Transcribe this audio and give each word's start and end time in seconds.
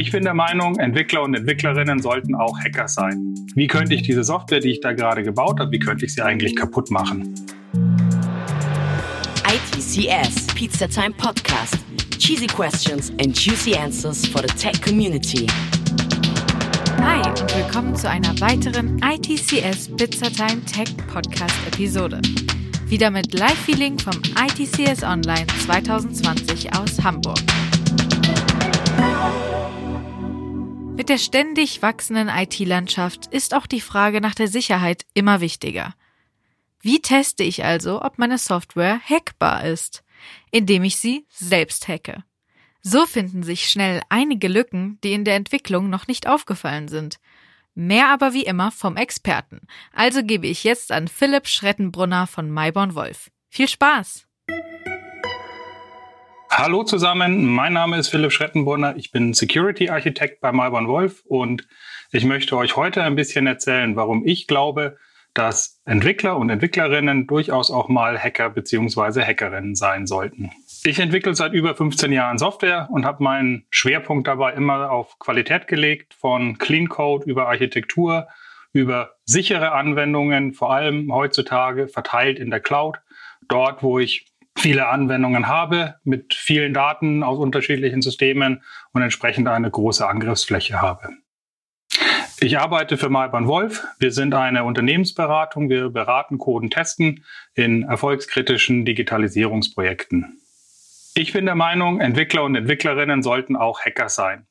Ich 0.00 0.12
bin 0.12 0.22
der 0.22 0.32
Meinung, 0.32 0.78
Entwickler 0.78 1.22
und 1.24 1.34
Entwicklerinnen 1.34 1.98
sollten 1.98 2.34
auch 2.34 2.58
Hacker 2.58 2.88
sein. 2.88 3.34
Wie 3.54 3.66
könnte 3.66 3.94
ich 3.94 4.00
diese 4.00 4.24
Software, 4.24 4.60
die 4.60 4.70
ich 4.70 4.80
da 4.80 4.94
gerade 4.94 5.22
gebaut 5.22 5.60
habe, 5.60 5.70
wie 5.72 5.78
könnte 5.78 6.06
ich 6.06 6.14
sie 6.14 6.22
eigentlich 6.22 6.56
kaputt 6.56 6.90
machen? 6.90 7.34
ITCS 9.44 10.46
Pizza 10.54 10.88
Time 10.88 11.10
Podcast. 11.10 11.76
Cheesy 12.18 12.46
questions 12.46 13.10
and 13.20 13.38
juicy 13.38 13.74
answers 13.74 14.26
for 14.26 14.40
the 14.40 14.48
tech 14.54 14.80
community. 14.80 15.46
Hi 17.02 17.18
und 17.28 17.54
willkommen 17.54 17.94
zu 17.94 18.08
einer 18.08 18.40
weiteren 18.40 18.98
ITCS 19.02 19.94
Pizza 19.98 20.30
Time 20.30 20.64
Tech 20.64 20.96
Podcast 21.12 21.56
Episode. 21.70 22.22
Wieder 22.86 23.10
mit 23.10 23.34
Live-Feeling 23.38 23.98
vom 23.98 24.14
ITCS 24.14 25.02
Online 25.02 25.46
2020 25.66 26.72
aus 26.72 27.04
Hamburg. 27.04 27.36
Mit 30.96 31.08
der 31.08 31.18
ständig 31.18 31.82
wachsenden 31.82 32.28
IT-Landschaft 32.28 33.26
ist 33.26 33.54
auch 33.54 33.66
die 33.66 33.80
Frage 33.80 34.20
nach 34.20 34.34
der 34.34 34.48
Sicherheit 34.48 35.06
immer 35.14 35.40
wichtiger. 35.40 35.94
Wie 36.80 37.00
teste 37.00 37.42
ich 37.42 37.64
also, 37.64 38.02
ob 38.02 38.18
meine 38.18 38.38
Software 38.38 39.00
hackbar 39.00 39.64
ist? 39.64 40.04
Indem 40.50 40.84
ich 40.84 40.96
sie 40.96 41.26
selbst 41.28 41.88
hacke. 41.88 42.24
So 42.82 43.06
finden 43.06 43.42
sich 43.42 43.68
schnell 43.68 44.00
einige 44.08 44.48
Lücken, 44.48 44.98
die 45.02 45.12
in 45.12 45.24
der 45.24 45.36
Entwicklung 45.36 45.90
noch 45.90 46.06
nicht 46.06 46.26
aufgefallen 46.26 46.88
sind. 46.88 47.18
Mehr 47.74 48.08
aber 48.08 48.32
wie 48.32 48.44
immer 48.44 48.70
vom 48.70 48.96
Experten. 48.96 49.60
Also 49.92 50.22
gebe 50.22 50.46
ich 50.46 50.64
jetzt 50.64 50.92
an 50.92 51.08
Philipp 51.08 51.46
Schrettenbrunner 51.46 52.26
von 52.26 52.50
Mayborn 52.50 52.94
Wolf. 52.94 53.30
Viel 53.48 53.68
Spaß! 53.68 54.26
Hallo 56.52 56.82
zusammen, 56.82 57.46
mein 57.46 57.72
Name 57.72 57.96
ist 57.96 58.08
Philipp 58.08 58.32
Schrettenbrunner. 58.32 58.96
Ich 58.96 59.12
bin 59.12 59.34
Security 59.34 59.88
Architekt 59.88 60.40
bei 60.40 60.50
Malborn 60.50 60.88
Wolf 60.88 61.22
und 61.28 61.68
ich 62.10 62.24
möchte 62.24 62.56
euch 62.56 62.74
heute 62.74 63.04
ein 63.04 63.14
bisschen 63.14 63.46
erzählen, 63.46 63.94
warum 63.94 64.26
ich 64.26 64.48
glaube, 64.48 64.96
dass 65.32 65.80
Entwickler 65.84 66.36
und 66.36 66.50
Entwicklerinnen 66.50 67.28
durchaus 67.28 67.70
auch 67.70 67.88
mal 67.88 68.18
Hacker 68.18 68.50
bzw. 68.50 69.22
Hackerinnen 69.24 69.76
sein 69.76 70.08
sollten. 70.08 70.50
Ich 70.82 70.98
entwickle 70.98 71.36
seit 71.36 71.52
über 71.52 71.76
15 71.76 72.10
Jahren 72.10 72.36
Software 72.36 72.88
und 72.90 73.06
habe 73.06 73.22
meinen 73.22 73.64
Schwerpunkt 73.70 74.26
dabei 74.26 74.52
immer 74.54 74.90
auf 74.90 75.20
Qualität 75.20 75.68
gelegt, 75.68 76.14
von 76.14 76.58
Clean 76.58 76.88
Code 76.88 77.30
über 77.30 77.46
Architektur, 77.46 78.26
über 78.72 79.12
sichere 79.24 79.70
Anwendungen, 79.70 80.52
vor 80.52 80.72
allem 80.72 81.14
heutzutage 81.14 81.86
verteilt 81.86 82.40
in 82.40 82.50
der 82.50 82.60
Cloud, 82.60 82.98
dort 83.48 83.84
wo 83.84 84.00
ich 84.00 84.29
viele 84.56 84.88
Anwendungen 84.88 85.48
habe 85.48 85.96
mit 86.04 86.34
vielen 86.34 86.74
Daten 86.74 87.22
aus 87.22 87.38
unterschiedlichen 87.38 88.02
Systemen 88.02 88.62
und 88.92 89.02
entsprechend 89.02 89.48
eine 89.48 89.70
große 89.70 90.06
Angriffsfläche 90.06 90.80
habe. 90.80 91.10
Ich 92.42 92.58
arbeite 92.58 92.96
für 92.96 93.10
Malban 93.10 93.46
Wolf. 93.46 93.86
Wir 93.98 94.12
sind 94.12 94.34
eine 94.34 94.64
Unternehmensberatung. 94.64 95.68
Wir 95.68 95.90
beraten 95.90 96.38
Coden 96.38 96.70
testen 96.70 97.24
in 97.54 97.82
erfolgskritischen 97.82 98.86
Digitalisierungsprojekten. 98.86 100.40
Ich 101.14 101.34
bin 101.34 101.44
der 101.44 101.54
Meinung, 101.54 102.00
Entwickler 102.00 102.44
und 102.44 102.54
Entwicklerinnen 102.54 103.22
sollten 103.22 103.56
auch 103.56 103.80
Hacker 103.80 104.08
sein. 104.08 104.46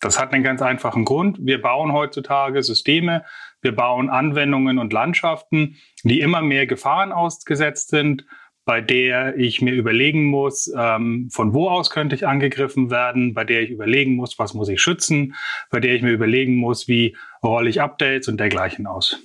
Das 0.00 0.20
hat 0.20 0.32
einen 0.32 0.44
ganz 0.44 0.62
einfachen 0.62 1.04
Grund. 1.04 1.38
Wir 1.40 1.60
bauen 1.60 1.92
heutzutage 1.92 2.62
Systeme, 2.62 3.24
wir 3.60 3.74
bauen 3.74 4.08
Anwendungen 4.08 4.78
und 4.78 4.92
Landschaften, 4.92 5.78
die 6.04 6.20
immer 6.20 6.42
mehr 6.42 6.66
Gefahren 6.66 7.10
ausgesetzt 7.10 7.88
sind 7.88 8.24
bei 8.66 8.80
der 8.80 9.38
ich 9.38 9.62
mir 9.62 9.72
überlegen 9.72 10.24
muss, 10.24 10.70
ähm, 10.76 11.28
von 11.30 11.54
wo 11.54 11.70
aus 11.70 11.88
könnte 11.88 12.16
ich 12.16 12.26
angegriffen 12.26 12.90
werden, 12.90 13.32
bei 13.32 13.44
der 13.44 13.62
ich 13.62 13.70
überlegen 13.70 14.16
muss, 14.16 14.38
was 14.40 14.54
muss 14.54 14.68
ich 14.68 14.82
schützen, 14.82 15.34
bei 15.70 15.78
der 15.78 15.94
ich 15.94 16.02
mir 16.02 16.10
überlegen 16.10 16.56
muss, 16.56 16.88
wie 16.88 17.16
rolle 17.42 17.70
ich 17.70 17.80
Updates 17.80 18.26
und 18.26 18.38
dergleichen 18.38 18.88
aus. 18.88 19.22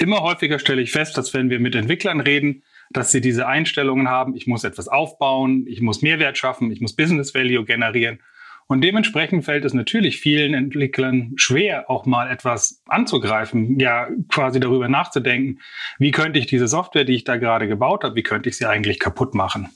Immer 0.00 0.22
häufiger 0.22 0.58
stelle 0.58 0.80
ich 0.80 0.90
fest, 0.90 1.18
dass 1.18 1.34
wenn 1.34 1.50
wir 1.50 1.60
mit 1.60 1.74
Entwicklern 1.74 2.20
reden, 2.20 2.64
dass 2.90 3.12
sie 3.12 3.20
diese 3.20 3.46
Einstellungen 3.46 4.08
haben, 4.08 4.34
ich 4.34 4.46
muss 4.46 4.64
etwas 4.64 4.88
aufbauen, 4.88 5.66
ich 5.66 5.82
muss 5.82 6.00
Mehrwert 6.00 6.38
schaffen, 6.38 6.70
ich 6.70 6.80
muss 6.80 6.96
Business 6.96 7.34
Value 7.34 7.64
generieren 7.64 8.20
und 8.68 8.80
dementsprechend 8.80 9.44
fällt 9.44 9.64
es 9.64 9.74
natürlich 9.74 10.18
vielen 10.18 10.54
Entwicklern 10.54 11.32
schwer, 11.36 11.88
auch 11.88 12.04
mal 12.04 12.28
etwas 12.30 12.82
anzugreifen, 12.86 13.78
ja 13.78 14.08
quasi 14.28 14.58
darüber 14.58 14.88
nachzudenken, 14.88 15.60
wie 15.98 16.10
könnte 16.10 16.38
ich 16.38 16.46
diese 16.46 16.66
Software, 16.66 17.04
die 17.04 17.14
ich 17.14 17.24
da 17.24 17.36
gerade 17.36 17.68
gebaut 17.68 18.02
habe, 18.02 18.16
wie 18.16 18.22
könnte 18.24 18.48
ich 18.48 18.56
sie 18.56 18.66
eigentlich 18.66 18.98
kaputt 18.98 19.34
machen. 19.34 19.68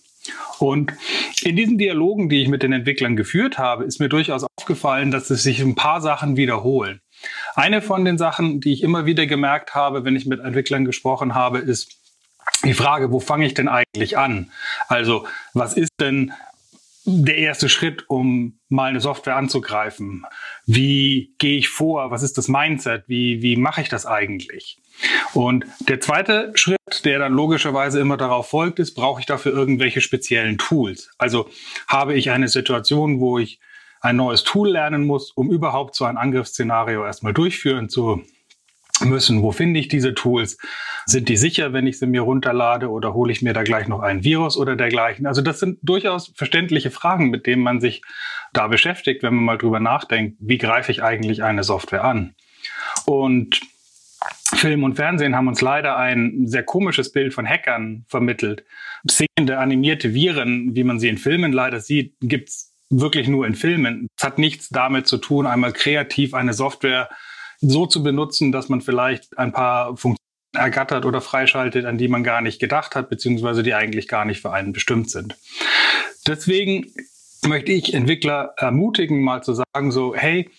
Und 0.59 0.93
in 1.43 1.57
diesen 1.57 1.79
Dialogen, 1.79 2.29
die 2.29 2.43
ich 2.43 2.49
mit 2.49 2.63
den 2.63 2.73
Entwicklern 2.73 3.17
geführt 3.17 3.59
habe, 3.59 3.85
ist 3.85 4.01
mir 4.01 4.09
durchaus 4.09 4.45
aufgefallen, 4.59 5.11
dass 5.11 5.31
es 5.31 5.43
sich 5.43 5.61
ein 5.61 5.75
paar 5.75 6.01
Sachen 6.01 6.37
wiederholen. 6.37 7.01
Eine 7.55 7.83
von 7.83 8.05
den 8.05 8.19
Sachen, 8.19 8.61
die 8.61 8.73
ich 8.73 8.83
immer 8.83 9.07
wieder 9.07 9.27
gemerkt 9.27 9.75
habe, 9.75 10.05
wenn 10.05 10.17
ich 10.17 10.27
mit 10.27 10.41
Entwicklern 10.41 10.85
gesprochen 10.85 11.35
habe, 11.35 11.59
ist 11.59 11.97
die 12.65 12.75
Frage, 12.75 13.11
wo 13.11 13.21
fange 13.21 13.47
ich 13.47 13.55
denn 13.55 13.69
eigentlich 13.69 14.19
an? 14.19 14.51
Also, 14.89 15.27
was 15.55 15.75
ist 15.75 15.93
denn 16.01 16.33
der 17.11 17.37
erste 17.37 17.69
Schritt, 17.69 18.05
um 18.09 18.59
mal 18.69 18.91
eine 18.91 19.01
Software 19.01 19.37
anzugreifen? 19.37 20.25
Wie 20.67 21.35
gehe 21.39 21.59
ich 21.59 21.69
vor? 21.69 22.11
Was 22.11 22.23
ist 22.23 22.39
das 22.39 22.49
Mindset? 22.49 23.05
Wie, 23.07 23.43
wie 23.43 23.57
mache 23.57 23.83
ich 23.83 23.89
das 23.89 24.07
eigentlich? 24.07 24.79
Und 25.35 25.65
der 25.89 26.01
zweite 26.01 26.53
Schritt, 26.55 27.05
der 27.05 27.19
dann 27.19 27.33
logischerweise 27.33 28.01
immer 28.01 28.17
darauf 28.17 28.49
folgt, 28.49 28.79
ist, 28.79 28.95
brauche 28.95 29.21
ich 29.21 29.27
dafür 29.27 29.53
irgendwelche 29.53 30.01
speziellen 30.01 30.59
Tools? 30.59 31.11
Also 31.19 31.49
habe 31.89 32.15
ich 32.15 32.31
eine 32.31 32.49
Situation, 32.49 33.21
wo 33.21 33.39
ich 33.39 33.61
ein 34.01 34.17
neues 34.17 34.45
Tool 34.45 34.71
lernen 34.71 35.07
muss, 35.07 35.31
um 35.31 35.51
überhaupt 35.51 35.95
so 35.95 36.05
ein 36.05 36.17
Angriffsszenario 36.17 37.05
erstmal 37.05 37.35
durchführen 37.35 37.89
zu 37.89 38.23
müssen. 39.01 39.43
Wo 39.43 39.53
finde 39.53 39.81
ich 39.81 39.89
diese 39.89 40.15
Tools? 40.15 40.59
Sind 41.07 41.29
die 41.29 41.37
sicher, 41.37 41.73
wenn 41.73 41.87
ich 41.87 41.99
sie 41.99 42.07
mir 42.07 42.23
runterlade 42.23 42.89
oder 42.89 43.15
hole 43.15 43.33
ich 43.33 43.43
mir 43.43 43.53
da 43.53 43.63
gleich 43.63 43.89
noch 43.89 44.01
ein 44.01 44.25
Virus 44.25 44.57
oder 44.57 44.77
dergleichen? 44.77 45.27
Also 45.27 45.43
das 45.43 45.61
sind 45.61 45.79
durchaus 45.83 46.33
verständliche 46.35 46.91
Fragen, 46.91 47.31
mit 47.31 47.47
denen 47.47 47.63
man 47.63 47.81
sich 47.81 48.03
da 48.53 48.67
beschäftigt, 48.69 49.23
wenn 49.23 49.35
man 49.35 49.45
mal 49.45 49.59
drüber 49.59 49.81
nachdenkt, 49.81 50.37
wie 50.41 50.59
greife 50.59 50.93
ich 50.93 51.03
eigentlich 51.03 51.43
eine 51.43 51.65
Software 51.65 52.05
an? 52.05 52.35
Und 53.07 53.61
Film 54.55 54.85
und 54.85 54.97
Fernsehen 54.97 55.35
haben 55.35 55.49
uns 55.49 55.61
leider 55.61 55.97
ein 55.97 56.47
sehr 56.47 56.63
komisches 56.63 57.13
Bild 57.13 57.33
von 57.33 57.47
Hackern 57.47 58.05
vermittelt. 58.09 58.65
Sehende, 59.05 59.59
animierte 59.59 60.13
Viren, 60.13 60.75
wie 60.75 60.85
man 60.85 60.99
sie 60.99 61.09
in 61.09 61.19
Filmen 61.19 61.53
leider 61.53 61.81
sieht, 61.81 62.15
gibt's 62.21 62.75
wirklich 62.91 63.29
nur 63.29 63.47
in 63.47 63.55
Filmen. 63.55 64.09
Es 64.19 64.25
hat 64.25 64.39
nichts 64.39 64.69
damit 64.69 65.07
zu 65.07 65.19
tun, 65.19 65.47
einmal 65.47 65.73
kreativ 65.73 66.35
eine 66.35 66.53
Software 66.53 67.09
so 67.61 67.87
zu 67.87 68.03
benutzen, 68.03 68.53
dass 68.53 68.69
man 68.69 68.81
vielleicht 68.81 69.39
ein 69.39 69.53
paar 69.53 69.97
Funktionen 69.97 70.17
ergattert 70.55 71.05
oder 71.05 71.21
freischaltet, 71.21 71.85
an 71.85 71.99
die 71.99 72.09
man 72.09 72.25
gar 72.25 72.41
nicht 72.41 72.61
gedacht 72.61 72.97
hat, 72.97 73.09
beziehungsweise 73.09 73.63
die 73.63 73.75
eigentlich 73.75 74.09
gar 74.09 74.25
nicht 74.25 74.41
für 74.41 74.53
einen 74.53 74.73
bestimmt 74.73 75.11
sind. 75.11 75.37
Deswegen 76.27 76.93
möchte 77.47 77.73
ich 77.73 77.95
Entwickler 77.95 78.55
ermutigen, 78.57 79.23
mal 79.23 79.43
zu 79.43 79.55
sagen, 79.55 79.93
so, 79.93 80.15
hey, 80.15 80.51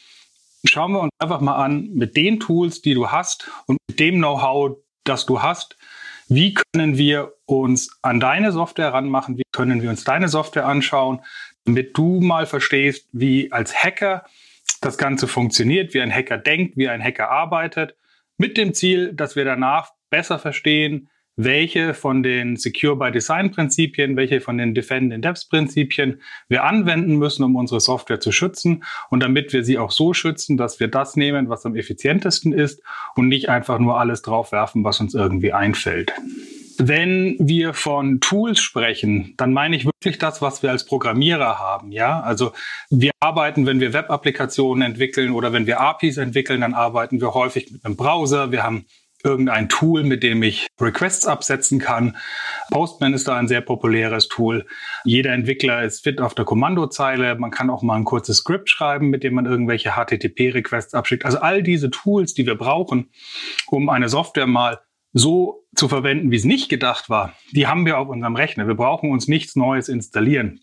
schauen 0.64 0.94
wir 0.94 1.02
uns 1.02 1.12
einfach 1.20 1.42
mal 1.42 1.56
an, 1.56 1.90
mit 1.94 2.16
den 2.16 2.40
Tools, 2.40 2.82
die 2.82 2.94
du 2.94 3.10
hast 3.10 3.50
und 3.66 3.78
mit 3.88 4.00
dem 4.00 4.16
Know-how, 4.16 4.78
das 5.04 5.26
du 5.26 5.42
hast, 5.42 5.78
wie 6.28 6.54
können 6.54 6.98
wir 6.98 7.34
uns 7.46 7.98
an 8.02 8.20
deine 8.20 8.52
Software 8.52 8.94
ranmachen, 8.94 9.38
wie 9.38 9.44
können 9.52 9.82
wir 9.82 9.90
uns 9.90 10.04
deine 10.04 10.30
Software 10.30 10.66
anschauen, 10.66 11.20
damit 11.66 11.98
du 11.98 12.22
mal 12.22 12.46
verstehst, 12.46 13.08
wie 13.12 13.52
als 13.52 13.76
Hacker 13.76 14.26
das 14.82 14.98
Ganze 14.98 15.28
funktioniert, 15.28 15.94
wie 15.94 16.02
ein 16.02 16.14
Hacker 16.14 16.38
denkt, 16.38 16.76
wie 16.76 16.90
ein 16.90 17.02
Hacker 17.02 17.30
arbeitet, 17.30 17.96
mit 18.38 18.58
dem 18.58 18.74
Ziel, 18.74 19.14
dass 19.14 19.36
wir 19.36 19.46
danach 19.46 19.92
besser 20.10 20.40
verstehen, 20.40 21.10
welche 21.38 21.94
von 21.94 22.24
den 22.24 22.58
Secure 22.58 22.96
by 22.98 23.12
Design 23.12 23.52
Prinzipien, 23.52 24.18
welche 24.18 24.42
von 24.42 24.58
den 24.58 24.74
Defend 24.74 25.14
in 25.14 25.22
Depth 25.22 25.48
Prinzipien 25.50 26.22
wir 26.50 26.64
anwenden 26.64 27.16
müssen, 27.18 27.44
um 27.44 27.56
unsere 27.56 27.80
Software 27.80 28.20
zu 28.20 28.32
schützen 28.32 28.84
und 29.10 29.24
damit 29.24 29.54
wir 29.54 29.64
sie 29.64 29.78
auch 29.78 29.92
so 29.92 30.14
schützen, 30.14 30.58
dass 30.58 30.80
wir 30.80 30.88
das 30.88 31.16
nehmen, 31.16 31.50
was 31.50 31.66
am 31.66 31.76
effizientesten 31.76 32.52
ist 32.52 32.82
und 33.16 33.28
nicht 33.28 33.50
einfach 33.50 33.80
nur 33.80 34.00
alles 34.00 34.22
draufwerfen, 34.22 34.84
was 34.84 35.00
uns 35.00 35.14
irgendwie 35.14 35.54
einfällt. 35.54 36.12
Wenn 36.84 37.36
wir 37.40 37.76
von 37.76 38.22
Tools 38.22 38.60
sprechen, 38.60 39.36
dann 39.38 39.54
meine 39.54 39.76
ich 39.76 39.86
wirklich 39.86 40.18
das, 40.18 40.42
was 40.42 40.64
wir 40.64 40.72
als 40.72 40.84
Programmierer 40.84 41.60
haben. 41.60 41.92
Ja, 41.92 42.22
also 42.22 42.54
wir 42.90 43.12
arbeiten, 43.20 43.68
wenn 43.68 43.80
wir 43.80 43.94
Web-Applikationen 43.94 44.82
entwickeln 44.82 45.32
oder 45.32 45.54
wenn 45.54 45.68
wir 45.68 45.80
APIs 45.80 46.18
entwickeln, 46.18 46.62
dann 46.62 46.74
arbeiten 46.74 47.22
wir 47.22 47.36
häufig 47.36 47.70
mit 47.70 47.86
einem 47.86 47.96
Browser. 47.96 48.52
Wir 48.52 48.64
haben 48.64 48.88
irgendein 49.24 49.70
Tool, 49.70 50.04
mit 50.04 50.24
dem 50.24 50.42
ich 50.42 50.66
Requests 50.82 51.28
absetzen 51.28 51.78
kann. 51.78 52.18
Postman 52.72 53.14
ist 53.14 53.28
da 53.28 53.36
ein 53.36 53.48
sehr 53.48 53.62
populäres 53.62 54.28
Tool. 54.28 54.66
Jeder 55.04 55.34
Entwickler 55.34 55.84
ist 55.84 56.02
fit 56.02 56.20
auf 56.20 56.34
der 56.34 56.46
Kommandozeile. 56.46 57.36
Man 57.36 57.52
kann 57.52 57.70
auch 57.70 57.84
mal 57.84 57.98
ein 57.98 58.06
kurzes 58.06 58.38
Script 58.38 58.72
schreiben, 58.72 59.12
mit 59.12 59.24
dem 59.24 59.36
man 59.36 59.46
irgendwelche 59.46 59.92
HTTP-Requests 59.92 60.96
abschickt. 60.96 61.26
Also 61.26 61.38
all 61.38 61.62
diese 61.62 61.92
Tools, 61.92 62.34
die 62.34 62.48
wir 62.48 62.56
brauchen, 62.56 63.12
um 63.68 63.88
eine 63.90 64.10
Software 64.10 64.48
mal 64.48 64.80
so 65.14 65.66
zu 65.76 65.88
verwenden, 65.88 66.32
wie 66.32 66.36
es 66.36 66.46
nicht 66.46 66.70
gedacht 66.70 67.10
war, 67.10 67.34
die 67.52 67.68
haben 67.68 67.86
wir 67.86 67.98
auf 67.98 68.10
unserem 68.10 68.36
Rechner. 68.36 68.68
Wir 68.68 68.76
brauchen 68.76 69.12
uns 69.12 69.28
nichts 69.28 69.56
Neues 69.56 69.90
installieren. 69.90 70.62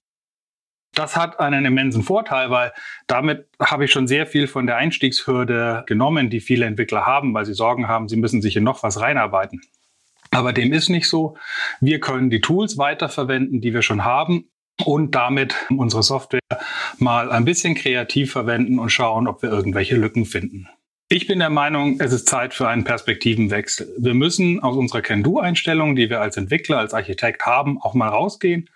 Das 0.95 1.17
hat 1.17 1.39
einen 1.39 1.65
immensen 1.65 2.03
Vorteil, 2.03 2.51
weil 2.51 2.73
damit 3.07 3.47
habe 3.61 3.85
ich 3.85 3.93
schon 3.93 4.09
sehr 4.09 4.27
viel 4.27 4.47
von 4.47 4.67
der 4.67 4.77
Einstiegshürde 4.77 5.85
genommen, 5.87 6.31
die 6.31 6.41
viele 6.41 6.67
Entwickler 6.67 7.07
haben, 7.07 7.35
weil 7.35 7.45
sie 7.45 7.55
Sorgen 7.55 7.89
haben, 7.89 8.09
sie 8.09 8.17
müssen 8.17 8.43
sich 8.43 8.57
in 8.57 8.65
noch 8.65 8.83
was 8.83 9.01
reinarbeiten. 9.01 9.61
Aber 10.31 10.53
dem 10.53 10.73
ist 10.73 10.89
nicht 10.89 11.09
so. 11.09 11.37
Wir 11.81 12.01
können 12.01 12.31
die 12.31 12.41
Tools 12.41 12.79
weiterverwenden, 12.79 13.61
die 13.61 13.73
wir 13.73 13.83
schon 13.83 14.05
haben 14.05 14.51
und 14.85 15.15
damit 15.15 15.55
unsere 15.71 16.03
Software 16.03 16.41
mal 16.99 17.31
ein 17.31 17.45
bisschen 17.45 17.75
kreativ 17.75 18.33
verwenden 18.33 18.79
und 18.79 18.91
schauen, 18.91 19.27
ob 19.27 19.43
wir 19.43 19.51
irgendwelche 19.51 19.97
Lücken 19.97 20.25
finden. 20.25 20.69
Ich 21.11 21.27
bin 21.27 21.39
der 21.39 21.49
Meinung, 21.49 22.01
es 22.01 22.13
ist 22.13 22.29
Zeit 22.29 22.53
für 22.53 22.69
einen 22.69 22.85
Perspektivenwechsel. 22.85 23.95
Wir 23.97 24.13
müssen 24.13 24.63
aus 24.63 24.77
unserer 24.77 25.01
Can-Do-Einstellung, 25.01 25.97
die 25.97 26.11
wir 26.11 26.21
als 26.21 26.37
Entwickler, 26.37 26.77
als 26.77 26.93
Architekt 26.93 27.47
haben, 27.47 27.81
auch 27.81 27.95
mal 27.95 28.09
rausgehen, 28.09 28.69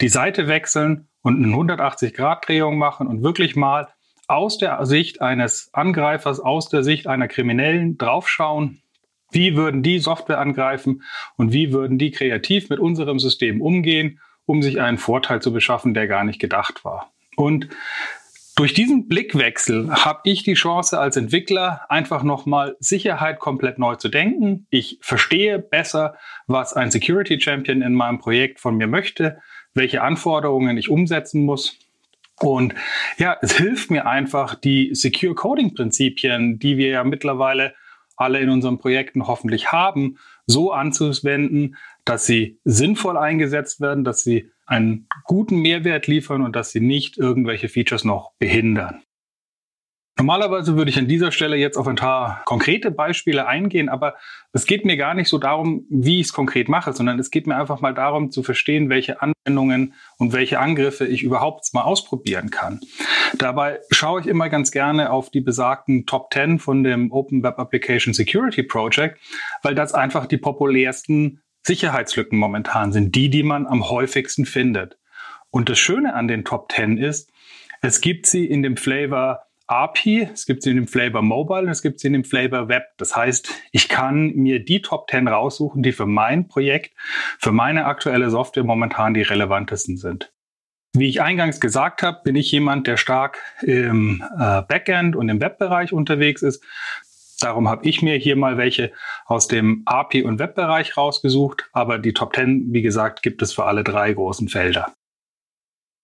die 0.00 0.08
Seite 0.08 0.48
wechseln 0.48 1.06
und 1.22 1.36
eine 1.36 1.54
180-Grad-Drehung 1.54 2.76
machen 2.76 3.06
und 3.06 3.22
wirklich 3.22 3.54
mal 3.54 3.86
aus 4.26 4.58
der 4.58 4.84
Sicht 4.84 5.20
eines 5.20 5.70
Angreifers, 5.74 6.40
aus 6.40 6.68
der 6.68 6.82
Sicht 6.82 7.06
einer 7.06 7.28
Kriminellen 7.28 7.96
draufschauen, 7.98 8.82
wie 9.30 9.54
würden 9.54 9.84
die 9.84 10.00
Software 10.00 10.40
angreifen 10.40 11.04
und 11.36 11.52
wie 11.52 11.72
würden 11.72 11.98
die 11.98 12.10
kreativ 12.10 12.68
mit 12.68 12.80
unserem 12.80 13.20
System 13.20 13.62
umgehen, 13.62 14.18
um 14.44 14.60
sich 14.60 14.80
einen 14.80 14.98
Vorteil 14.98 15.40
zu 15.40 15.52
beschaffen, 15.52 15.94
der 15.94 16.08
gar 16.08 16.24
nicht 16.24 16.40
gedacht 16.40 16.84
war. 16.84 17.12
Und 17.36 17.68
durch 18.56 18.74
diesen 18.74 19.06
Blickwechsel 19.06 19.92
habe 19.92 20.22
ich 20.24 20.42
die 20.42 20.54
Chance 20.54 20.98
als 20.98 21.16
Entwickler 21.16 21.82
einfach 21.88 22.22
nochmal 22.22 22.76
Sicherheit 22.80 23.38
komplett 23.38 23.78
neu 23.78 23.96
zu 23.96 24.08
denken. 24.08 24.66
Ich 24.70 24.98
verstehe 25.02 25.58
besser, 25.58 26.16
was 26.46 26.72
ein 26.72 26.90
Security 26.90 27.40
Champion 27.40 27.82
in 27.82 27.94
meinem 27.94 28.18
Projekt 28.18 28.58
von 28.58 28.76
mir 28.76 28.88
möchte 28.88 29.38
welche 29.76 30.02
Anforderungen 30.02 30.76
ich 30.76 30.88
umsetzen 30.88 31.44
muss. 31.44 31.76
Und 32.40 32.74
ja, 33.18 33.36
es 33.40 33.56
hilft 33.56 33.90
mir 33.90 34.06
einfach, 34.06 34.54
die 34.54 34.90
Secure 34.94 35.34
Coding 35.34 35.74
Prinzipien, 35.74 36.58
die 36.58 36.76
wir 36.76 36.88
ja 36.88 37.04
mittlerweile 37.04 37.74
alle 38.16 38.40
in 38.40 38.50
unseren 38.50 38.78
Projekten 38.78 39.26
hoffentlich 39.26 39.72
haben, 39.72 40.18
so 40.46 40.72
anzuwenden, 40.72 41.76
dass 42.04 42.26
sie 42.26 42.58
sinnvoll 42.64 43.16
eingesetzt 43.16 43.80
werden, 43.80 44.04
dass 44.04 44.22
sie 44.22 44.50
einen 44.66 45.08
guten 45.24 45.60
Mehrwert 45.60 46.06
liefern 46.06 46.42
und 46.42 46.56
dass 46.56 46.72
sie 46.72 46.80
nicht 46.80 47.18
irgendwelche 47.18 47.68
Features 47.68 48.04
noch 48.04 48.32
behindern. 48.38 49.02
Normalerweise 50.18 50.76
würde 50.76 50.90
ich 50.90 50.98
an 50.98 51.08
dieser 51.08 51.30
Stelle 51.30 51.56
jetzt 51.56 51.76
auf 51.76 51.86
ein 51.86 51.96
paar 51.96 52.40
konkrete 52.46 52.90
Beispiele 52.90 53.46
eingehen, 53.46 53.90
aber 53.90 54.14
es 54.52 54.64
geht 54.64 54.86
mir 54.86 54.96
gar 54.96 55.12
nicht 55.12 55.28
so 55.28 55.36
darum, 55.36 55.84
wie 55.90 56.20
ich 56.20 56.28
es 56.28 56.32
konkret 56.32 56.70
mache, 56.70 56.94
sondern 56.94 57.18
es 57.18 57.30
geht 57.30 57.46
mir 57.46 57.56
einfach 57.56 57.82
mal 57.82 57.92
darum 57.92 58.30
zu 58.30 58.42
verstehen, 58.42 58.88
welche 58.88 59.20
Anwendungen 59.20 59.92
und 60.16 60.32
welche 60.32 60.58
Angriffe 60.58 61.06
ich 61.06 61.22
überhaupt 61.22 61.68
mal 61.74 61.82
ausprobieren 61.82 62.48
kann. 62.48 62.80
Dabei 63.36 63.80
schaue 63.90 64.22
ich 64.22 64.26
immer 64.26 64.48
ganz 64.48 64.70
gerne 64.70 65.10
auf 65.10 65.28
die 65.28 65.42
besagten 65.42 66.06
Top 66.06 66.32
10 66.32 66.60
von 66.60 66.82
dem 66.82 67.12
Open 67.12 67.42
Web 67.42 67.58
Application 67.58 68.14
Security 68.14 68.62
Project, 68.62 69.18
weil 69.62 69.74
das 69.74 69.92
einfach 69.92 70.24
die 70.24 70.38
populärsten 70.38 71.42
Sicherheitslücken 71.66 72.38
momentan 72.38 72.92
sind, 72.92 73.14
die, 73.14 73.28
die 73.28 73.42
man 73.42 73.66
am 73.66 73.88
häufigsten 73.88 74.46
findet. 74.46 74.98
Und 75.50 75.68
das 75.68 75.78
Schöne 75.78 76.14
an 76.14 76.28
den 76.28 76.44
Top 76.44 76.70
10 76.72 76.98
ist, 76.98 77.32
es 77.82 78.00
gibt 78.00 78.26
sie 78.26 78.46
in 78.46 78.62
dem 78.62 78.76
Flavor 78.76 79.42
API, 79.66 80.28
es 80.32 80.46
gibt 80.46 80.62
sie 80.62 80.70
in 80.70 80.76
dem 80.76 80.86
Flavor 80.86 81.22
Mobile 81.22 81.62
und 81.62 81.70
es 81.70 81.82
gibt 81.82 81.98
sie 81.98 82.06
in 82.06 82.12
dem 82.12 82.24
Flavor 82.24 82.68
Web. 82.68 82.84
Das 82.98 83.16
heißt, 83.16 83.52
ich 83.72 83.88
kann 83.88 84.32
mir 84.34 84.64
die 84.64 84.80
Top 84.80 85.10
10 85.10 85.26
raussuchen, 85.28 85.82
die 85.82 85.92
für 85.92 86.06
mein 86.06 86.46
Projekt, 86.46 86.94
für 87.38 87.52
meine 87.52 87.86
aktuelle 87.86 88.30
Software 88.30 88.64
momentan 88.64 89.14
die 89.14 89.22
relevantesten 89.22 89.96
sind. 89.96 90.32
Wie 90.92 91.08
ich 91.08 91.20
eingangs 91.20 91.60
gesagt 91.60 92.02
habe, 92.02 92.20
bin 92.24 92.36
ich 92.36 92.50
jemand, 92.52 92.86
der 92.86 92.96
stark 92.96 93.38
im 93.62 94.24
äh, 94.38 94.62
Backend 94.62 95.16
und 95.16 95.28
im 95.28 95.40
Webbereich 95.40 95.92
unterwegs 95.92 96.42
ist. 96.42 96.62
Darum 97.40 97.68
habe 97.68 97.86
ich 97.86 98.02
mir 98.02 98.16
hier 98.16 98.36
mal 98.36 98.56
welche 98.56 98.92
aus 99.26 99.48
dem 99.48 99.82
API- 99.84 100.24
und 100.24 100.38
Webbereich 100.38 100.96
rausgesucht. 100.96 101.68
Aber 101.72 101.98
die 101.98 102.12
Top 102.12 102.34
10, 102.34 102.72
wie 102.72 102.82
gesagt, 102.82 103.22
gibt 103.22 103.42
es 103.42 103.52
für 103.52 103.64
alle 103.64 103.84
drei 103.84 104.12
großen 104.12 104.48
Felder. 104.48 104.94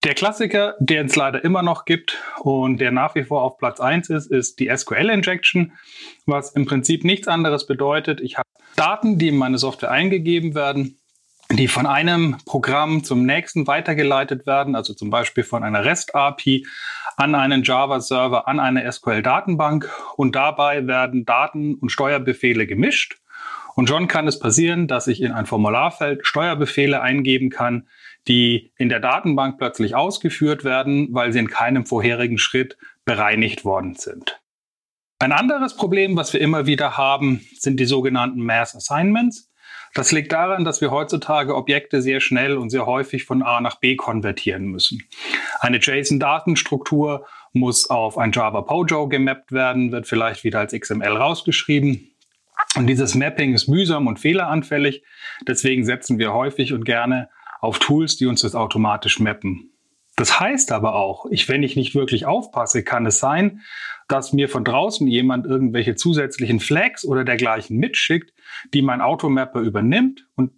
Der 0.05 0.15
Klassiker, 0.15 0.75
der 0.81 1.05
es 1.05 1.15
leider 1.15 1.45
immer 1.45 1.63
noch 1.63 1.85
gibt 1.85 2.19
und 2.41 2.81
der 2.81 2.91
nach 2.91 3.15
wie 3.15 3.23
vor 3.23 3.43
auf 3.43 3.57
Platz 3.57 3.79
1 3.79 4.11
ist, 4.11 4.33
ist 4.33 4.59
die 4.59 4.69
SQL-Injection, 4.69 5.73
was 6.27 6.53
im 6.55 6.67
Prinzip 6.67 7.05
nichts 7.05 7.29
anderes 7.29 7.69
bedeutet. 7.69 8.21
Ich 8.21 8.37
habe 8.37 8.49
Daten, 8.75 9.19
die 9.19 9.29
in 9.29 9.37
meine 9.37 9.59
Software 9.59 9.93
eingegeben 9.93 10.57
werden, 10.57 10.99
die 11.57 11.69
von 11.69 11.87
einem 11.87 12.37
Programm 12.47 13.05
zum 13.05 13.25
nächsten 13.25 13.67
weitergeleitet 13.67 14.47
werden, 14.47 14.75
also 14.75 14.95
zum 14.95 15.11
Beispiel 15.11 15.45
von 15.45 15.63
einer 15.65 15.85
REST-API 15.85 16.67
an 17.17 17.35
einen 17.35 17.63
Java-Server, 17.63 18.49
an 18.49 18.61
eine 18.61 18.91
SQL-Datenbank 18.91 19.91
und 20.17 20.35
dabei 20.35 20.87
werden 20.87 21.25
Daten 21.25 21.75
und 21.75 21.91
Steuerbefehle 21.91 22.67
gemischt. 22.67 23.19
Und 23.75 23.89
schon 23.89 24.07
kann 24.07 24.27
es 24.27 24.39
passieren, 24.39 24.87
dass 24.87 25.07
ich 25.07 25.23
in 25.23 25.33
ein 25.33 25.47
Formularfeld 25.47 26.27
Steuerbefehle 26.27 27.01
eingeben 27.01 27.51
kann, 27.51 27.89
die 28.29 28.73
in 28.77 28.89
der 28.89 29.01
Datenbank 29.01 29.59
plötzlich 29.59 29.95
ausgeführt 29.95 30.65
werden, 30.65 31.09
weil 31.13 31.33
sie 31.33 31.39
in 31.39 31.49
keinem 31.49 31.87
vorherigen 31.87 32.39
Schritt 32.39 32.77
bereinigt 33.05 33.65
worden 33.65 33.95
sind. 33.95 34.41
Ein 35.19 35.33
anderes 35.33 35.77
Problem, 35.77 36.17
was 36.17 36.33
wir 36.33 36.41
immer 36.41 36.67
wieder 36.67 36.97
haben, 36.97 37.47
sind 37.59 37.79
die 37.79 37.85
sogenannten 37.85 38.45
Mass 38.45 38.75
Assignments. 38.75 39.52
Das 39.95 40.11
liegt 40.11 40.33
daran, 40.33 40.65
dass 40.65 40.81
wir 40.81 40.91
heutzutage 40.91 41.55
Objekte 41.55 42.01
sehr 42.01 42.21
schnell 42.21 42.57
und 42.57 42.71
sehr 42.71 42.87
häufig 42.87 43.25
von 43.25 43.43
A 43.43 43.61
nach 43.61 43.77
B 43.77 43.97
konvertieren 43.97 44.65
müssen. 44.65 45.03
Eine 45.61 45.79
JSON-Datenstruktur 45.79 47.27
muss 47.53 47.91
auf 47.91 48.17
ein 48.17 48.33
Java 48.33 48.63
POJO 48.63 49.09
gemappt 49.09 49.53
werden, 49.53 49.93
wird 49.93 50.07
vielleicht 50.07 50.45
wieder 50.45 50.61
als 50.61 50.73
XML 50.73 51.17
rausgeschrieben. 51.17 52.09
Und 52.77 52.87
dieses 52.87 53.15
Mapping 53.15 53.53
ist 53.53 53.69
mühsam 53.69 54.07
und 54.07 54.19
fehleranfällig. 54.19 55.03
Deswegen 55.47 55.85
setzen 55.85 56.19
wir 56.19 56.33
häufig 56.33 56.73
und 56.73 56.85
gerne 56.85 57.29
auf 57.61 57.79
Tools, 57.79 58.17
die 58.17 58.27
uns 58.27 58.41
das 58.41 58.55
automatisch 58.55 59.21
mappen. 59.21 59.73
Das 60.17 60.41
heißt 60.41 60.73
aber 60.73 60.95
auch, 60.95 61.27
ich, 61.31 61.49
wenn 61.49 61.63
ich 61.63 61.77
nicht 61.77 61.95
wirklich 61.95 62.27
aufpasse, 62.27 62.83
kann 62.83 63.07
es 63.07 63.19
sein, 63.19 63.63
dass 64.13 64.35
mir 64.35 64.51
von 64.51 64.63
draußen 64.63 65.07
jemand 65.07 65.47
irgendwelche 65.47 65.95
zusätzlichen 65.95 66.61
Flags 66.61 67.03
oder 67.03 67.25
dergleichen 67.25 67.79
mitschickt, 67.79 68.35
die 68.75 68.83
mein 68.83 69.01
Automapper 69.01 69.61
übernimmt. 69.61 70.27
Und 70.37 70.53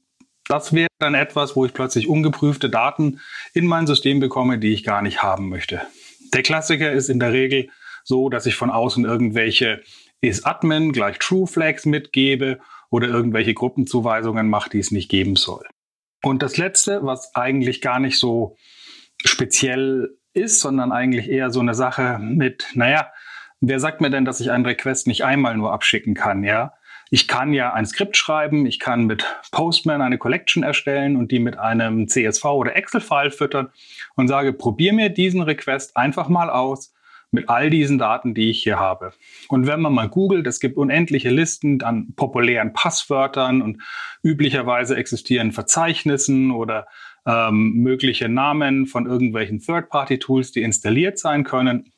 das 0.48 0.72
wäre 0.72 0.88
dann 0.98 1.14
etwas, 1.14 1.54
wo 1.54 1.64
ich 1.64 1.72
plötzlich 1.72 2.08
ungeprüfte 2.08 2.68
Daten 2.68 3.20
in 3.52 3.66
mein 3.66 3.86
System 3.86 4.18
bekomme, 4.18 4.58
die 4.58 4.72
ich 4.72 4.82
gar 4.82 5.02
nicht 5.02 5.22
haben 5.22 5.50
möchte. 5.50 5.82
Der 6.32 6.42
Klassiker 6.42 6.90
ist 6.90 7.08
in 7.08 7.20
der 7.20 7.32
Regel 7.32 7.68
so, 8.02 8.28
dass 8.28 8.44
ich 8.46 8.56
von 8.56 8.70
außen 8.70 9.04
irgendwelche 9.04 9.82
is-admin 10.20 10.90
gleich 10.90 11.20
True 11.20 11.46
Flags 11.46 11.86
mitgebe 11.86 12.58
oder 12.90 13.06
irgendwelche 13.06 13.54
Gruppenzuweisungen 13.54 14.48
mache, 14.48 14.70
die 14.70 14.80
es 14.80 14.90
nicht 14.90 15.08
geben 15.08 15.36
soll. 15.36 15.64
Und 16.24 16.42
das 16.42 16.56
Letzte, 16.56 17.04
was 17.04 17.36
eigentlich 17.36 17.80
gar 17.80 18.00
nicht 18.00 18.18
so 18.18 18.56
speziell 19.24 20.18
ist, 20.32 20.60
sondern 20.60 20.90
eigentlich 20.90 21.30
eher 21.30 21.50
so 21.50 21.60
eine 21.60 21.74
Sache 21.74 22.18
mit, 22.20 22.66
naja, 22.74 23.12
wer 23.68 23.80
sagt 23.80 24.00
mir 24.00 24.10
denn, 24.10 24.24
dass 24.24 24.40
ich 24.40 24.50
einen 24.50 24.66
Request 24.66 25.06
nicht 25.06 25.24
einmal 25.24 25.56
nur 25.56 25.72
abschicken 25.72 26.14
kann, 26.14 26.44
ja? 26.44 26.72
Ich 27.10 27.28
kann 27.28 27.52
ja 27.52 27.72
ein 27.72 27.86
Skript 27.86 28.16
schreiben, 28.16 28.66
ich 28.66 28.80
kann 28.80 29.04
mit 29.04 29.24
Postman 29.52 30.02
eine 30.02 30.18
Collection 30.18 30.62
erstellen 30.62 31.16
und 31.16 31.30
die 31.30 31.38
mit 31.38 31.58
einem 31.58 32.08
CSV 32.08 32.44
oder 32.44 32.76
Excel-File 32.76 33.30
füttern 33.30 33.68
und 34.16 34.26
sage, 34.26 34.52
probier 34.52 34.92
mir 34.92 35.10
diesen 35.10 35.42
Request 35.42 35.96
einfach 35.96 36.28
mal 36.28 36.50
aus 36.50 36.92
mit 37.30 37.48
all 37.48 37.68
diesen 37.68 37.98
Daten, 37.98 38.34
die 38.34 38.50
ich 38.50 38.62
hier 38.62 38.78
habe. 38.78 39.12
Und 39.48 39.66
wenn 39.66 39.80
man 39.80 39.92
mal 39.92 40.08
googelt, 40.08 40.46
es 40.46 40.60
gibt 40.60 40.76
unendliche 40.76 41.30
Listen 41.30 41.82
an 41.82 42.14
populären 42.16 42.72
Passwörtern 42.72 43.60
und 43.60 43.82
üblicherweise 44.22 44.96
existieren 44.96 45.52
Verzeichnissen 45.52 46.52
oder 46.52 46.86
ähm, 47.26 47.74
mögliche 47.74 48.28
Namen 48.28 48.86
von 48.86 49.06
irgendwelchen 49.06 49.60
Third-Party-Tools, 49.60 50.52
die 50.52 50.62
installiert 50.62 51.18
sein 51.18 51.44
können. 51.44 51.92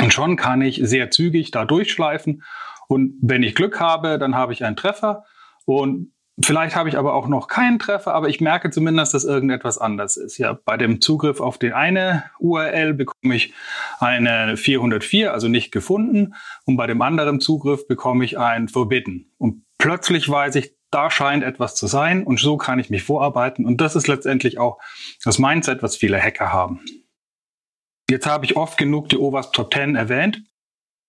Und 0.00 0.12
schon 0.12 0.36
kann 0.36 0.62
ich 0.62 0.80
sehr 0.82 1.10
zügig 1.10 1.50
da 1.50 1.64
durchschleifen. 1.64 2.42
Und 2.88 3.14
wenn 3.20 3.42
ich 3.42 3.54
Glück 3.54 3.80
habe, 3.80 4.18
dann 4.18 4.34
habe 4.34 4.52
ich 4.52 4.64
einen 4.64 4.76
Treffer. 4.76 5.24
Und 5.64 6.12
Vielleicht 6.40 6.76
habe 6.76 6.88
ich 6.88 6.96
aber 6.96 7.14
auch 7.14 7.26
noch 7.26 7.48
keinen 7.48 7.80
Treffer, 7.80 8.14
aber 8.14 8.28
ich 8.28 8.40
merke 8.40 8.70
zumindest, 8.70 9.12
dass 9.12 9.24
irgendetwas 9.24 9.78
anders 9.78 10.16
ist. 10.16 10.38
Ja, 10.38 10.56
bei 10.64 10.76
dem 10.76 11.00
Zugriff 11.00 11.40
auf 11.40 11.58
die 11.58 11.72
eine 11.72 12.24
URL 12.38 12.94
bekomme 12.94 13.34
ich 13.34 13.54
eine 13.98 14.56
404, 14.56 15.32
also 15.32 15.48
nicht 15.48 15.72
gefunden, 15.72 16.34
und 16.64 16.76
bei 16.76 16.86
dem 16.86 17.02
anderen 17.02 17.40
Zugriff 17.40 17.88
bekomme 17.88 18.24
ich 18.24 18.38
ein 18.38 18.68
Forbidden. 18.68 19.32
Und 19.36 19.64
plötzlich 19.78 20.28
weiß 20.28 20.54
ich, 20.54 20.74
da 20.92 21.10
scheint 21.10 21.42
etwas 21.42 21.74
zu 21.74 21.88
sein 21.88 22.22
und 22.22 22.38
so 22.38 22.56
kann 22.56 22.78
ich 22.78 22.88
mich 22.88 23.02
vorarbeiten. 23.02 23.66
Und 23.66 23.80
das 23.80 23.96
ist 23.96 24.06
letztendlich 24.06 24.58
auch 24.58 24.78
das 25.24 25.40
Mindset, 25.40 25.82
was 25.82 25.96
viele 25.96 26.22
Hacker 26.22 26.52
haben. 26.52 26.80
Jetzt 28.10 28.26
habe 28.26 28.46
ich 28.46 28.56
oft 28.56 28.78
genug 28.78 29.10
die 29.10 29.18
OWASP 29.18 29.52
Top 29.52 29.74
10 29.74 29.94
erwähnt. 29.94 30.42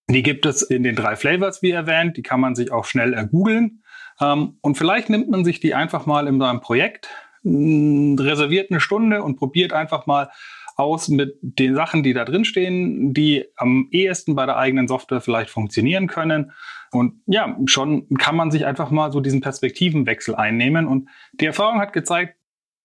Die 0.09 0.23
gibt 0.23 0.45
es 0.45 0.61
in 0.61 0.83
den 0.83 0.95
drei 0.95 1.15
Flavors, 1.15 1.61
wie 1.61 1.71
erwähnt. 1.71 2.17
Die 2.17 2.23
kann 2.23 2.41
man 2.41 2.55
sich 2.55 2.71
auch 2.71 2.85
schnell 2.85 3.13
ergoogeln. 3.13 3.83
Ähm, 4.19 4.57
und 4.61 4.77
vielleicht 4.77 5.09
nimmt 5.09 5.29
man 5.29 5.45
sich 5.45 5.59
die 5.59 5.73
einfach 5.73 6.05
mal 6.05 6.27
in 6.27 6.39
seinem 6.39 6.59
Projekt, 6.59 7.07
reserviert 7.43 8.69
eine 8.69 8.81
Stunde 8.81 9.23
und 9.23 9.37
probiert 9.37 9.71
einfach 9.71 10.07
mal 10.07 10.29
aus 10.75 11.09
mit 11.09 11.37
den 11.41 11.75
Sachen, 11.75 12.03
die 12.03 12.13
da 12.13 12.25
drin 12.25 12.45
stehen, 12.45 13.13
die 13.13 13.45
am 13.55 13.87
ehesten 13.91 14.35
bei 14.35 14.45
der 14.45 14.57
eigenen 14.57 14.87
Software 14.87 15.21
vielleicht 15.21 15.49
funktionieren 15.49 16.07
können. 16.07 16.51
Und 16.91 17.21
ja, 17.27 17.57
schon 17.65 18.09
kann 18.17 18.35
man 18.35 18.49
sich 18.49 18.65
einfach 18.65 18.89
mal 18.89 19.11
so 19.11 19.19
diesen 19.19 19.41
Perspektivenwechsel 19.41 20.35
einnehmen. 20.35 20.87
Und 20.87 21.09
die 21.33 21.45
Erfahrung 21.45 21.79
hat 21.79 21.93
gezeigt, 21.93 22.38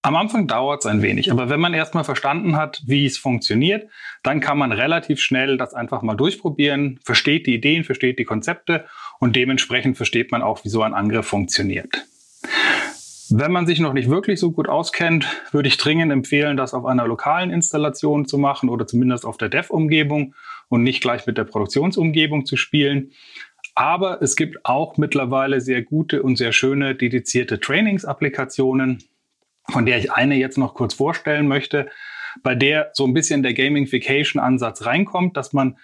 am 0.05 0.17
Anfang 0.17 0.47
dauert 0.47 0.85
es 0.85 0.87
ein 0.87 1.01
wenig, 1.01 1.33
aber 1.33 1.49
wenn 1.49 1.61
man 1.61 1.73
erstmal 1.73 2.05
verstanden 2.05 2.57
hat, 2.57 2.83
wie 2.85 3.07
es 3.07 3.17
funktioniert, 3.17 3.89
dann 4.23 4.41
kann 4.41 4.59
man 4.59 4.71
relativ 4.71 5.19
schnell 5.19 5.57
das 5.57 5.73
einfach 5.73 6.03
mal 6.03 6.15
durchprobieren, 6.15 7.01
versteht 7.03 7.47
die 7.47 7.55
Ideen, 7.55 7.85
versteht 7.85 8.19
die 8.19 8.27
Konzepte 8.27 8.85
und 9.19 9.35
dementsprechend 9.35 9.97
versteht 9.97 10.31
man 10.31 10.43
auch, 10.43 10.63
wie 10.63 10.69
so 10.69 10.83
ein 10.83 10.93
Angriff 10.93 11.27
funktioniert. 11.27 12.05
Wenn 13.31 13.51
man 13.51 13.67
sich 13.67 13.81
noch 13.81 13.95
nicht 13.95 14.11
wirklich 14.11 14.39
so 14.39 14.53
gut 14.53 14.69
auskennt, 14.69 15.27
würde 15.53 15.69
ich 15.69 15.79
dringend 15.79 16.13
empfehlen, 16.13 16.59
das 16.59 16.75
auf 16.75 16.85
einer 16.85 17.07
lokalen 17.07 17.51
Installation 17.51 18.27
zu 18.27 18.37
machen 18.37 18.69
oder 18.69 18.87
zumindest 18.87 19.25
auf 19.25 19.39
der 19.39 19.49
Dev-Umgebung 19.49 20.35
und 20.69 20.83
nicht 20.83 21.01
gleich 21.01 21.27
mit 21.27 21.39
der 21.39 21.45
Produktionsumgebung 21.45 22.45
zu 22.45 22.59
spielen. 22.59 23.13
Aber 23.75 24.21
es 24.21 24.37
gibt 24.37 24.67
auch 24.67 24.99
mittlerweile 24.99 25.63
sehr 25.63 25.81
gute 25.81 26.23
und 26.23 26.37
sehr 26.37 26.53
schöne 26.53 26.95
dedizierte 26.95 27.59
Trainings-Applikationen, 27.59 29.03
von 29.71 29.87
der 29.87 29.99
ich 29.99 30.13
eine 30.13 30.37
jetzt 30.37 30.59
noch 30.59 30.75
kurz 30.75 30.95
vorstellen 30.95 31.49
möchte, 31.49 31.89
bei 32.43 32.55
der 32.55 32.91
so 32.95 33.05
ein 33.07 33.15
bisschen 33.15 33.43
der 33.43 33.55
Gamification-Ansatz 33.55 34.87
reinkommt, 34.87 35.37
dass 35.37 35.53
man 35.53 35.79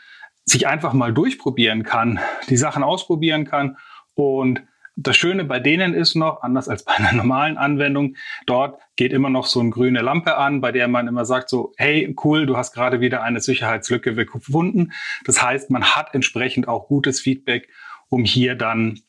sich 0.44 0.66
einfach 0.66 0.92
mal 0.92 1.12
durchprobieren 1.12 1.82
kann, 1.84 2.18
die 2.48 2.56
Sachen 2.56 2.82
ausprobieren 2.82 3.44
kann 3.44 3.76
und 4.14 4.62
das 4.96 5.16
Schöne 5.16 5.44
bei 5.44 5.60
denen 5.60 5.94
ist 5.94 6.14
noch, 6.14 6.42
anders 6.42 6.68
als 6.68 6.84
bei 6.84 6.92
einer 6.94 7.12
normalen 7.12 7.56
Anwendung, 7.56 8.16
dort 8.46 8.80
geht 8.96 9.12
immer 9.12 9.30
noch 9.30 9.46
so 9.46 9.60
eine 9.60 9.70
grüne 9.70 10.02
Lampe 10.02 10.36
an, 10.36 10.60
bei 10.60 10.72
der 10.72 10.88
man 10.88 11.08
immer 11.08 11.24
sagt 11.24 11.48
so, 11.48 11.72
hey, 11.76 12.14
cool, 12.22 12.46
du 12.46 12.56
hast 12.56 12.74
gerade 12.74 13.00
wieder 13.00 13.22
eine 13.22 13.40
Sicherheitslücke 13.40 14.14
gefunden. 14.14 14.92
Das 15.24 15.42
heißt, 15.42 15.70
man 15.70 15.84
hat 15.84 16.14
entsprechend 16.14 16.68
auch 16.68 16.88
gutes 16.88 17.20
Feedback, 17.20 17.70
um 18.08 18.24
hier 18.24 18.56
dann 18.56 19.00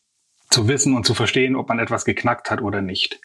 zu 0.50 0.68
wissen 0.68 0.96
und 0.96 1.06
zu 1.06 1.13
verstehen, 1.13 1.56
ob 1.56 1.68
man 1.68 1.80
etwas 1.80 2.06
geknackt 2.06 2.51
hat 2.51 2.62
oder 2.62 2.82
nicht. 2.82 3.20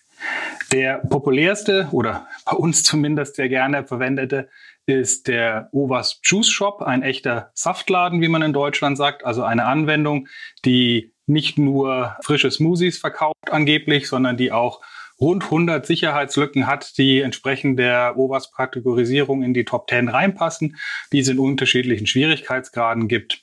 Der 0.72 0.98
populärste 0.98 1.88
oder 1.92 2.26
bei 2.44 2.56
uns 2.56 2.82
zumindest 2.82 3.36
sehr 3.36 3.48
gerne 3.48 3.86
verwendete 3.86 4.48
ist 4.86 5.26
der 5.26 5.68
Ovas 5.72 6.20
Juice 6.24 6.48
Shop, 6.48 6.82
ein 6.82 7.02
echter 7.02 7.50
Saftladen, 7.54 8.20
wie 8.20 8.28
man 8.28 8.42
in 8.42 8.52
Deutschland 8.52 8.96
sagt, 8.96 9.24
also 9.24 9.42
eine 9.42 9.64
Anwendung, 9.64 10.28
die 10.64 11.12
nicht 11.26 11.58
nur 11.58 12.16
frische 12.22 12.50
Smoothies 12.50 12.98
verkauft 12.98 13.50
angeblich, 13.50 14.08
sondern 14.08 14.36
die 14.36 14.52
auch 14.52 14.80
rund 15.20 15.44
100 15.44 15.84
Sicherheitslücken 15.86 16.66
hat, 16.66 16.98
die 16.98 17.20
entsprechend 17.20 17.78
der 17.78 18.16
OWASP-Kategorisierung 18.16 19.42
in 19.42 19.54
die 19.54 19.64
Top 19.64 19.88
10 19.88 20.08
reinpassen, 20.08 20.76
die 21.12 21.20
es 21.20 21.28
in 21.28 21.38
unterschiedlichen 21.38 22.06
Schwierigkeitsgraden 22.06 23.08
gibt 23.08 23.42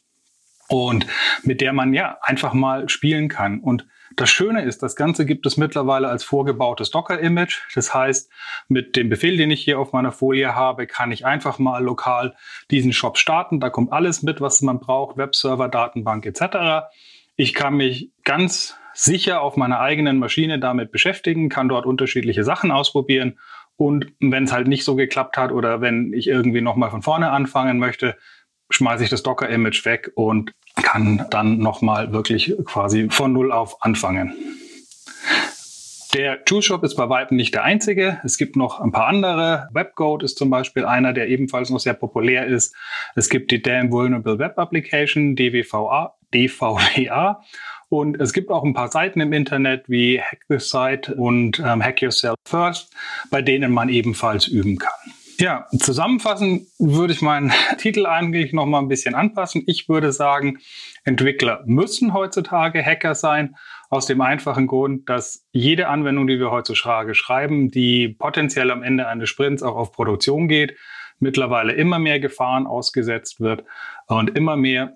und 0.70 1.08
mit 1.44 1.62
der 1.62 1.74
man 1.74 1.94
ja 1.94 2.18
einfach 2.22 2.54
mal 2.54 2.90
spielen 2.90 3.28
kann. 3.28 3.60
Und 3.60 3.86
das 4.16 4.30
Schöne 4.30 4.64
ist, 4.64 4.84
das 4.84 4.96
Ganze 4.96 5.26
gibt 5.26 5.46
es 5.46 5.58
mittlerweile 5.58 6.08
als 6.08 6.24
vorgebautes 6.24 6.92
Docker-Image. 6.92 7.62
Das 7.76 7.94
heißt, 7.94 8.32
mit 8.68 8.96
dem 8.96 9.10
Befehl, 9.10 9.38
den 9.38 9.52
ich 9.52 9.64
hier 9.64 9.80
auf 9.80 9.94
meiner 9.94 10.12
Folie 10.12 10.56
habe, 10.56 10.88
kann 10.88 11.12
ich 11.12 11.26
einfach 11.26 11.60
mal 11.60 11.84
lokal 11.84 12.36
diesen 12.72 12.94
Shop 12.94 13.18
starten. 13.18 13.60
Da 13.60 13.70
kommt 13.70 13.92
alles 13.92 14.24
mit, 14.24 14.42
was 14.42 14.62
man 14.62 14.80
braucht, 14.80 15.18
Webserver, 15.18 15.70
Datenbank 15.70 16.26
etc. 16.26 16.88
Ich 17.36 17.54
kann 17.54 17.76
mich 17.76 18.12
ganz 18.24 18.78
sicher 18.94 19.42
auf 19.42 19.58
meiner 19.58 19.80
eigenen 19.80 20.20
Maschine 20.20 20.60
damit 20.60 20.92
beschäftigen, 20.92 21.50
kann 21.50 21.70
dort 21.70 21.86
unterschiedliche 21.86 22.44
Sachen 22.44 22.72
ausprobieren. 22.72 23.40
Und 23.76 24.14
wenn 24.20 24.44
es 24.44 24.54
halt 24.54 24.68
nicht 24.68 24.84
so 24.84 24.96
geklappt 24.96 25.36
hat 25.38 25.52
oder 25.52 25.82
wenn 25.82 26.14
ich 26.14 26.28
irgendwie 26.28 26.62
nochmal 26.62 26.92
von 26.92 27.02
vorne 27.02 27.32
anfangen 27.32 27.80
möchte, 27.80 28.16
schmeiße 28.76 29.04
ich 29.04 29.10
das 29.10 29.24
Docker-Image 29.24 29.86
weg 29.86 30.12
und 30.16 30.54
kann 30.76 31.26
dann 31.30 31.60
nochmal 31.60 32.12
wirklich 32.12 32.54
quasi 32.66 33.10
von 33.10 33.34
Null 33.34 33.52
auf 33.52 33.82
anfangen. 33.84 34.34
Der 36.14 36.40
Juice 36.48 36.66
Shop 36.66 36.84
ist 36.84 36.94
bei 36.96 37.10
weitem 37.10 37.38
nicht 37.38 37.56
der 37.56 37.64
einzige. 37.64 38.20
Es 38.24 38.38
gibt 38.38 38.56
noch 38.56 38.80
ein 38.80 38.92
paar 38.92 39.08
andere. 39.08 39.68
WebGoat 39.74 40.22
ist 40.22 40.38
zum 40.38 40.52
Beispiel 40.52 40.86
einer, 40.86 41.12
der 41.12 41.28
ebenfalls 41.28 41.72
noch 41.72 41.80
sehr 41.80 41.96
populär 41.96 42.46
ist. 42.46 42.76
Es 43.16 43.30
gibt 43.30 43.50
die 43.50 43.64
Damn 43.64 43.92
Vulnerable 43.92 44.38
Web 44.38 44.60
Application, 44.60 45.36
DWVA, 45.36 46.14
DVWA. 46.32 47.42
Und 47.90 48.22
es 48.22 48.32
gibt 48.32 48.52
auch 48.52 48.64
ein 48.64 48.76
paar 48.76 48.90
Seiten 48.90 49.22
im 49.22 49.34
Internet 49.34 49.90
wie 49.90 50.22
Hack 50.22 50.42
the 50.50 50.60
Site 50.60 51.16
und 51.16 51.60
ähm, 51.60 51.84
Hack 51.84 52.02
Yourself 52.02 52.36
First, 52.46 52.92
bei 53.32 53.42
denen 53.42 53.72
man 53.72 53.90
ebenfalls 53.90 54.48
üben 54.48 54.78
kann. 54.78 55.13
Ja, 55.38 55.68
zusammenfassend 55.78 56.68
würde 56.80 57.14
ich 57.14 57.22
meinen 57.22 57.52
Titel 57.78 58.06
eigentlich 58.06 58.54
noch 58.54 58.66
mal 58.66 58.80
ein 58.80 58.88
bisschen 58.88 59.16
anpassen. 59.16 59.64
Ich 59.68 59.90
würde 59.90 60.12
sagen, 60.12 60.60
Entwickler 61.04 61.64
müssen 61.66 62.14
heutzutage 62.14 62.84
Hacker 62.84 63.16
sein, 63.16 63.56
aus 63.90 64.08
dem 64.08 64.22
einfachen 64.22 64.66
Grund, 64.66 65.08
dass 65.08 65.46
jede 65.52 65.88
Anwendung, 65.88 66.26
die 66.26 66.40
wir 66.40 66.50
heutzutage 66.50 67.14
schreiben, 67.14 67.70
die 67.70 68.10
potenziell 68.10 68.72
am 68.72 68.82
Ende 68.82 69.08
eines 69.08 69.30
Sprints 69.30 69.62
auch 69.62 69.76
auf 69.76 69.92
Produktion 69.92 70.48
geht, 70.48 70.76
mittlerweile 71.20 71.74
immer 71.74 72.00
mehr 72.00 72.20
Gefahren 72.20 72.66
ausgesetzt 72.66 73.40
wird 73.40 73.64
und 74.08 74.36
immer 74.36 74.56
mehr 74.56 74.96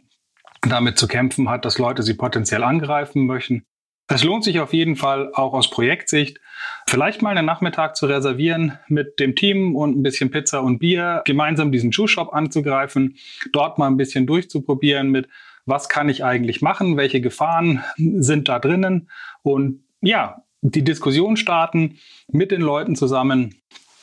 damit 0.61 0.97
zu 0.97 1.07
kämpfen 1.07 1.47
hat, 1.47 1.63
dass 1.63 1.77
Leute 1.77 2.01
sie 2.01 2.15
potenziell 2.15 2.63
angreifen 2.63 3.27
möchten. 3.27 3.67
Es 4.09 4.23
lohnt 4.23 4.45
sich 4.45 4.59
auf 4.59 4.73
jeden 4.73 4.95
Fall 4.95 5.31
auch 5.33 5.53
aus 5.53 5.69
Projektsicht, 5.69 6.39
vielleicht 6.87 7.21
mal 7.21 7.37
einen 7.37 7.45
Nachmittag 7.45 7.97
zu 7.97 8.05
reservieren 8.05 8.79
mit 8.87 9.19
dem 9.19 9.35
Team 9.35 9.75
und 9.75 9.97
ein 9.97 10.03
bisschen 10.03 10.31
Pizza 10.31 10.61
und 10.61 10.79
Bier, 10.79 11.23
gemeinsam 11.25 11.73
diesen 11.73 11.91
Schuhshop 11.91 12.33
anzugreifen, 12.33 13.17
dort 13.51 13.77
mal 13.77 13.87
ein 13.87 13.97
bisschen 13.97 14.25
durchzuprobieren 14.25 15.09
mit, 15.09 15.27
was 15.65 15.89
kann 15.89 16.07
ich 16.07 16.23
eigentlich 16.23 16.61
machen, 16.61 16.95
welche 16.95 17.19
Gefahren 17.19 17.83
sind 17.97 18.47
da 18.47 18.59
drinnen? 18.59 19.09
Und 19.43 19.83
ja, 20.01 20.43
die 20.61 20.85
Diskussion 20.85 21.35
starten 21.35 21.97
mit 22.29 22.51
den 22.51 22.61
Leuten 22.61 22.95
zusammen, 22.95 23.55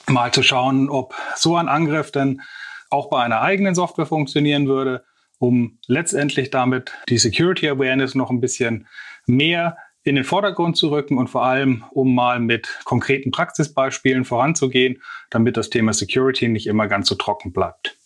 mal 0.07 0.33
zu 0.33 0.43
schauen, 0.43 0.91
ob 0.91 1.15
so 1.35 1.57
ein 1.57 1.69
Angriff 1.69 2.13
denn 2.13 2.43
auch 2.91 3.09
bei 3.09 3.23
einer 3.23 3.41
eigenen 3.41 3.75
Software 3.75 4.07
funktionieren 4.07 4.69
würde 4.69 5.03
um 5.39 5.79
letztendlich 5.87 6.51
damit 6.51 6.93
die 7.09 7.19
Security 7.19 7.69
Awareness 7.69 8.15
noch 8.15 8.31
ein 8.31 8.41
bisschen 8.41 8.87
mehr 9.27 9.77
in 10.05 10.17
den 10.17 10.25
Vordergrund 10.25 10.77
zu 10.77 10.91
rücken 10.91 11.19
und 11.19 11.29
vor 11.29 11.45
allem, 11.45 11.85
um 11.91 12.15
mal 12.15 12.39
mit 12.39 12.81
konkreten 12.85 13.31
Praxisbeispielen 13.31 14.25
voranzugehen, 14.25 15.03
damit 15.31 15.57
das 15.57 15.71
Thema 15.71 15.93
Security 15.93 16.49
nicht 16.49 16.67
immer 16.67 16.87
ganz 16.87 17.09
so 17.09 17.15
trocken 17.15 17.53
bleibt. 17.53 17.97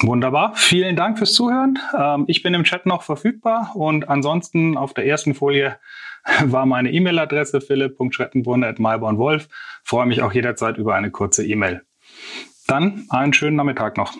Wunderbar. 0.00 0.54
Vielen 0.54 0.96
Dank 0.96 1.18
fürs 1.18 1.32
Zuhören. 1.32 1.78
Ähm, 1.96 2.24
ich 2.28 2.42
bin 2.42 2.54
im 2.54 2.64
Chat 2.64 2.86
noch 2.86 3.02
verfügbar 3.02 3.72
und 3.74 4.08
ansonsten 4.08 4.76
auf 4.76 4.94
der 4.94 5.06
ersten 5.06 5.34
Folie 5.34 5.78
war 6.44 6.66
meine 6.66 6.92
E-Mail-Adresse 6.92 7.60
philipp.schrettenbrunner.mybornwolf. 7.60 9.48
Freue 9.82 10.06
mich 10.06 10.22
auch 10.22 10.32
jederzeit 10.32 10.78
über 10.78 10.94
eine 10.94 11.10
kurze 11.10 11.46
E-Mail. 11.46 11.82
Dann 12.66 13.06
einen 13.10 13.32
schönen 13.32 13.56
Nachmittag 13.56 13.96
noch. 13.96 14.12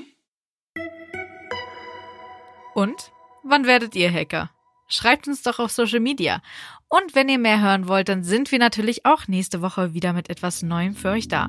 Und 2.75 3.13
wann 3.45 3.67
werdet 3.67 3.95
ihr 3.95 4.13
Hacker? 4.13 4.51
Schreibt 4.93 5.27
uns 5.27 5.43
doch 5.43 5.59
auf 5.59 5.73
Social 5.73 6.01
Media. 6.01 6.43
Und 6.89 7.15
wenn 7.15 7.29
ihr 7.31 7.39
mehr 7.39 7.63
hören 7.63 7.89
wollt, 7.89 8.11
dann 8.11 8.23
sind 8.23 8.53
wir 8.53 8.59
natürlich 8.59 9.07
auch 9.07 9.27
nächste 9.27 9.63
Woche 9.63 9.95
wieder 9.95 10.13
mit 10.13 10.29
etwas 10.29 10.63
Neuem 10.63 10.95
für 10.95 11.09
euch 11.11 11.29
da. 11.29 11.49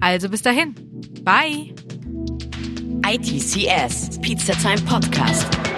Also 0.00 0.30
bis 0.30 0.40
dahin. 0.40 0.74
Bye. 1.22 1.74
ITCS, 3.06 4.20
Pizza 4.22 4.54
Time 4.54 4.80
Podcast. 4.82 5.69